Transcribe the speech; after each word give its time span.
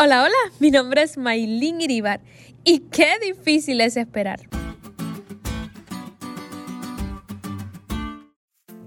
Hola, 0.00 0.22
hola, 0.22 0.36
mi 0.60 0.70
nombre 0.70 1.02
es 1.02 1.18
Maylin 1.18 1.80
Iribar 1.80 2.20
y 2.62 2.78
qué 2.78 3.14
difícil 3.20 3.80
es 3.80 3.96
esperar. 3.96 4.38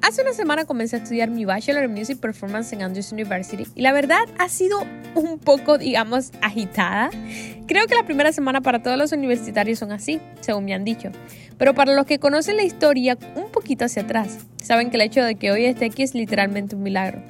Hace 0.02 0.22
una 0.22 0.32
semana 0.32 0.64
comencé 0.64 0.96
a 0.96 1.00
estudiar 1.00 1.30
mi 1.30 1.44
Bachelor 1.44 1.84
in 1.84 1.92
Music 1.92 2.18
Performance 2.22 2.72
en 2.72 2.82
Andrews 2.82 3.12
University 3.12 3.68
y 3.76 3.82
la 3.82 3.92
verdad 3.92 4.22
ha 4.40 4.48
sido 4.48 4.80
un 5.16 5.38
poco, 5.38 5.78
digamos, 5.78 6.32
agitada. 6.42 7.10
Creo 7.68 7.88
que 7.88 7.96
la 7.96 8.06
primera 8.06 8.32
semana 8.32 8.62
para 8.62 8.82
todos 8.82 8.98
los 8.98 9.12
universitarios 9.12 9.80
son 9.80 9.92
así, 9.92 10.22
según 10.40 10.64
me 10.64 10.74
han 10.74 10.86
dicho. 10.86 11.12
Pero 11.58 11.76
para 11.76 11.94
los 11.94 12.06
que 12.06 12.20
conocen 12.20 12.56
la 12.56 12.64
historia 12.64 13.18
un 13.36 13.52
poquito 13.52 13.84
hacia 13.84 14.04
atrás, 14.04 14.38
saben 14.64 14.90
que 14.90 14.96
el 14.96 15.02
hecho 15.02 15.26
de 15.26 15.36
que 15.36 15.52
hoy 15.52 15.66
esté 15.66 15.88
aquí 15.88 16.04
es 16.04 16.16
literalmente 16.16 16.78
un 16.78 16.84
milagro. 16.84 17.22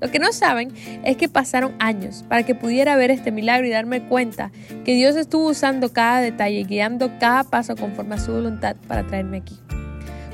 Lo 0.00 0.10
que 0.10 0.18
no 0.18 0.32
saben 0.32 0.72
es 1.04 1.16
que 1.16 1.28
pasaron 1.28 1.74
años 1.78 2.24
para 2.28 2.42
que 2.42 2.54
pudiera 2.54 2.96
ver 2.96 3.10
este 3.10 3.32
milagro 3.32 3.66
y 3.66 3.70
darme 3.70 4.06
cuenta 4.06 4.50
que 4.84 4.94
Dios 4.94 5.16
estuvo 5.16 5.48
usando 5.48 5.92
cada 5.92 6.20
detalle 6.20 6.60
y 6.60 6.64
guiando 6.64 7.18
cada 7.18 7.44
paso 7.44 7.76
conforme 7.76 8.16
a 8.16 8.18
su 8.18 8.32
voluntad 8.32 8.76
para 8.86 9.06
traerme 9.06 9.38
aquí. 9.38 9.58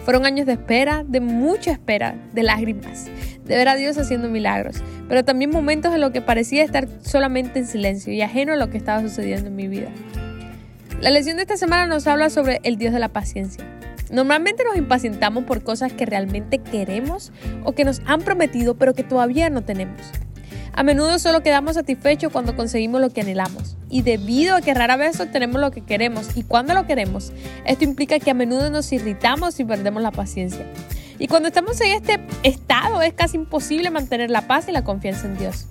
Fueron 0.04 0.26
años 0.26 0.46
de 0.46 0.54
espera, 0.54 1.04
de 1.06 1.20
mucha 1.20 1.70
espera, 1.70 2.16
de 2.32 2.42
lágrimas, 2.42 3.06
de 3.44 3.56
ver 3.56 3.68
a 3.68 3.76
Dios 3.76 3.96
haciendo 3.98 4.28
milagros, 4.28 4.82
pero 5.08 5.24
también 5.24 5.50
momentos 5.50 5.94
en 5.94 6.00
los 6.00 6.10
que 6.10 6.20
parecía 6.20 6.64
estar 6.64 6.88
solamente 7.02 7.60
en 7.60 7.66
silencio 7.66 8.12
y 8.12 8.20
ajeno 8.20 8.54
a 8.54 8.56
lo 8.56 8.68
que 8.68 8.78
estaba 8.78 9.00
sucediendo 9.00 9.46
en 9.46 9.54
mi 9.54 9.68
vida. 9.68 9.90
La 11.00 11.10
lección 11.10 11.36
de 11.36 11.42
esta 11.42 11.56
semana 11.56 11.86
nos 11.86 12.06
habla 12.08 12.30
sobre 12.30 12.60
el 12.64 12.76
Dios 12.76 12.92
de 12.92 12.98
la 12.98 13.08
paciencia. 13.10 13.64
Normalmente 14.12 14.62
nos 14.62 14.76
impacientamos 14.76 15.44
por 15.44 15.64
cosas 15.64 15.92
que 15.92 16.04
realmente 16.04 16.58
queremos 16.58 17.32
o 17.64 17.72
que 17.72 17.84
nos 17.84 18.02
han 18.04 18.20
prometido 18.20 18.74
pero 18.76 18.94
que 18.94 19.02
todavía 19.02 19.48
no 19.48 19.64
tenemos. 19.64 20.00
A 20.74 20.82
menudo 20.82 21.18
solo 21.18 21.42
quedamos 21.42 21.74
satisfechos 21.74 22.30
cuando 22.30 22.54
conseguimos 22.54 23.00
lo 23.00 23.10
que 23.10 23.22
anhelamos. 23.22 23.76
Y 23.90 24.02
debido 24.02 24.56
a 24.56 24.60
que 24.60 24.74
rara 24.74 24.96
vez 24.96 25.18
obtenemos 25.18 25.60
lo 25.60 25.70
que 25.70 25.82
queremos 25.82 26.36
y 26.36 26.44
cuando 26.44 26.74
lo 26.74 26.86
queremos, 26.86 27.32
esto 27.66 27.84
implica 27.84 28.18
que 28.18 28.30
a 28.30 28.34
menudo 28.34 28.70
nos 28.70 28.92
irritamos 28.92 29.58
y 29.60 29.64
perdemos 29.64 30.02
la 30.02 30.12
paciencia. 30.12 30.66
Y 31.18 31.26
cuando 31.28 31.48
estamos 31.48 31.80
en 31.80 31.92
este 31.92 32.20
estado 32.42 33.00
es 33.02 33.14
casi 33.14 33.36
imposible 33.36 33.90
mantener 33.90 34.30
la 34.30 34.46
paz 34.46 34.68
y 34.68 34.72
la 34.72 34.84
confianza 34.84 35.26
en 35.26 35.38
Dios. 35.38 35.66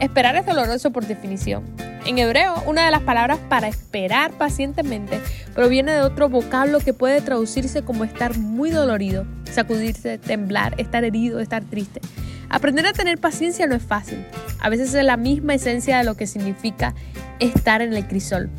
Esperar 0.00 0.36
es 0.36 0.46
doloroso 0.46 0.90
por 0.90 1.06
definición. 1.06 1.64
En 2.06 2.18
hebreo, 2.18 2.54
una 2.66 2.84
de 2.86 2.90
las 2.90 3.02
palabras 3.02 3.38
para 3.48 3.68
esperar 3.68 4.32
pacientemente 4.32 5.20
proviene 5.54 5.92
de 5.92 6.00
otro 6.00 6.28
vocablo 6.28 6.80
que 6.80 6.94
puede 6.94 7.20
traducirse 7.20 7.82
como 7.82 8.04
estar 8.04 8.38
muy 8.38 8.70
dolorido, 8.70 9.26
sacudirse, 9.50 10.18
temblar, 10.18 10.74
estar 10.78 11.04
herido, 11.04 11.40
estar 11.40 11.62
triste. 11.64 12.00
Aprender 12.48 12.86
a 12.86 12.92
tener 12.92 13.18
paciencia 13.18 13.66
no 13.66 13.76
es 13.76 13.82
fácil. 13.82 14.24
A 14.60 14.68
veces 14.70 14.94
es 14.94 15.04
la 15.04 15.16
misma 15.16 15.54
esencia 15.54 15.98
de 15.98 16.04
lo 16.04 16.16
que 16.16 16.26
significa 16.26 16.94
estar 17.38 17.82
en 17.82 17.92
el 17.92 18.06
crisol. 18.06 18.50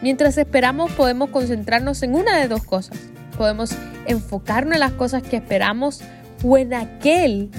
Mientras 0.00 0.38
esperamos 0.38 0.92
podemos 0.92 1.30
concentrarnos 1.30 2.02
en 2.02 2.14
una 2.14 2.38
de 2.38 2.48
dos 2.48 2.62
cosas. 2.62 2.98
Podemos 3.36 3.72
enfocarnos 4.06 4.74
en 4.74 4.80
las 4.80 4.92
cosas 4.92 5.22
que 5.22 5.36
esperamos 5.36 6.00
o 6.44 6.56
en 6.56 6.72
aquel 6.72 7.50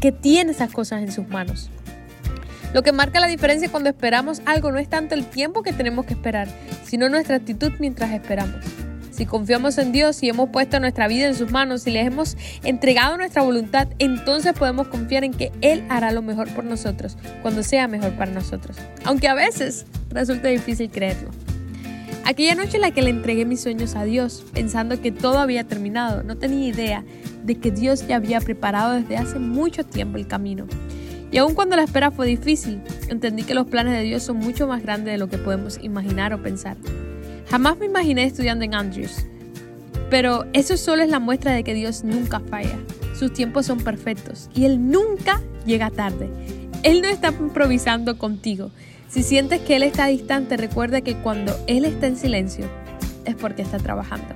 que 0.00 0.12
tiene 0.12 0.52
esas 0.52 0.70
cosas 0.70 1.02
en 1.02 1.10
sus 1.10 1.28
manos. 1.28 1.70
Lo 2.74 2.82
que 2.82 2.92
marca 2.92 3.20
la 3.20 3.26
diferencia 3.26 3.70
cuando 3.70 3.88
esperamos 3.88 4.42
algo 4.44 4.70
no 4.70 4.78
es 4.78 4.88
tanto 4.88 5.14
el 5.14 5.24
tiempo 5.26 5.62
que 5.62 5.72
tenemos 5.72 6.04
que 6.04 6.14
esperar, 6.14 6.48
sino 6.84 7.08
nuestra 7.08 7.36
actitud 7.36 7.72
mientras 7.78 8.12
esperamos. 8.12 8.64
Si 9.10 9.26
confiamos 9.26 9.78
en 9.78 9.90
Dios 9.90 10.22
y 10.22 10.28
hemos 10.28 10.50
puesto 10.50 10.78
nuestra 10.78 11.08
vida 11.08 11.26
en 11.26 11.34
sus 11.34 11.50
manos 11.50 11.86
y 11.86 11.90
les 11.90 12.06
hemos 12.06 12.36
entregado 12.62 13.16
nuestra 13.16 13.42
voluntad, 13.42 13.88
entonces 13.98 14.52
podemos 14.52 14.86
confiar 14.88 15.24
en 15.24 15.32
que 15.32 15.50
Él 15.60 15.84
hará 15.88 16.12
lo 16.12 16.22
mejor 16.22 16.48
por 16.54 16.62
nosotros 16.62 17.16
cuando 17.42 17.64
sea 17.64 17.88
mejor 17.88 18.12
para 18.12 18.30
nosotros. 18.30 18.76
Aunque 19.04 19.26
a 19.26 19.34
veces 19.34 19.86
resulta 20.10 20.48
difícil 20.48 20.90
creerlo. 20.90 21.30
Aquella 22.24 22.54
noche 22.54 22.76
en 22.76 22.82
la 22.82 22.90
que 22.92 23.02
le 23.02 23.10
entregué 23.10 23.44
mis 23.44 23.60
sueños 23.60 23.96
a 23.96 24.04
Dios, 24.04 24.44
pensando 24.52 25.00
que 25.00 25.10
todo 25.10 25.38
había 25.38 25.64
terminado, 25.64 26.22
no 26.22 26.36
tenía 26.36 26.68
idea 26.68 27.04
de 27.42 27.56
que 27.56 27.70
Dios 27.70 28.06
ya 28.06 28.16
había 28.16 28.40
preparado 28.40 28.92
desde 28.92 29.16
hace 29.16 29.38
mucho 29.38 29.84
tiempo 29.84 30.18
el 30.18 30.28
camino. 30.28 30.66
Y 31.30 31.38
aun 31.38 31.54
cuando 31.54 31.76
la 31.76 31.84
espera 31.84 32.10
fue 32.10 32.26
difícil, 32.26 32.80
entendí 33.08 33.42
que 33.42 33.54
los 33.54 33.66
planes 33.66 33.94
de 33.94 34.02
Dios 34.02 34.22
son 34.22 34.38
mucho 34.38 34.66
más 34.66 34.82
grandes 34.82 35.12
de 35.12 35.18
lo 35.18 35.28
que 35.28 35.38
podemos 35.38 35.78
imaginar 35.82 36.32
o 36.32 36.42
pensar. 36.42 36.76
Jamás 37.50 37.78
me 37.78 37.86
imaginé 37.86 38.24
estudiando 38.24 38.64
en 38.64 38.74
Andrews, 38.74 39.26
pero 40.10 40.46
eso 40.52 40.76
solo 40.76 41.02
es 41.02 41.10
la 41.10 41.18
muestra 41.18 41.52
de 41.52 41.64
que 41.64 41.74
Dios 41.74 42.02
nunca 42.04 42.40
falla. 42.40 42.78
Sus 43.18 43.32
tiempos 43.32 43.66
son 43.66 43.78
perfectos 43.78 44.48
y 44.54 44.64
Él 44.64 44.90
nunca 44.90 45.42
llega 45.66 45.90
tarde. 45.90 46.30
Él 46.82 47.02
no 47.02 47.08
está 47.08 47.28
improvisando 47.28 48.16
contigo. 48.16 48.70
Si 49.08 49.22
sientes 49.22 49.60
que 49.60 49.76
Él 49.76 49.82
está 49.82 50.06
distante, 50.06 50.56
recuerda 50.56 51.00
que 51.00 51.16
cuando 51.16 51.54
Él 51.66 51.84
está 51.84 52.06
en 52.06 52.16
silencio 52.16 52.66
es 53.24 53.34
porque 53.34 53.62
está 53.62 53.78
trabajando. 53.78 54.28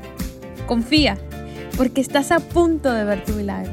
Confía, 0.66 1.18
porque 1.76 2.00
estás 2.00 2.32
a 2.32 2.40
punto 2.40 2.92
de 2.92 3.04
ver 3.04 3.24
tu 3.24 3.32
milagro. 3.32 3.72